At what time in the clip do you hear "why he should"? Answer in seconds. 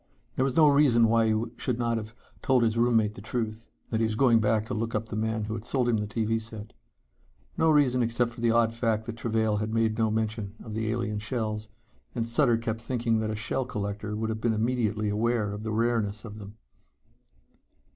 1.09-1.77